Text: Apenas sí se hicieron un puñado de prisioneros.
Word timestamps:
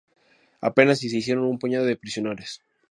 Apenas 0.61 0.97
sí 0.97 1.09
se 1.11 1.17
hicieron 1.17 1.43
un 1.45 1.59
puñado 1.59 1.85
de 1.85 1.95
prisioneros. 1.95 2.63